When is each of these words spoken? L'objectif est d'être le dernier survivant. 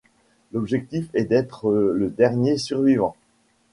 L'objectif 0.51 1.09
est 1.13 1.25
d'être 1.25 1.71
le 1.71 2.09
dernier 2.09 2.57
survivant. 2.57 3.15